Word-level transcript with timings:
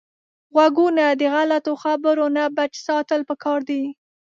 غوږونه 0.53 1.05
د 1.19 1.21
غلطو 1.33 1.73
خبرو 1.83 2.25
نه 2.37 2.43
بچ 2.57 2.73
ساتل 2.87 3.21
پکار 3.29 3.59
دي 3.69 3.83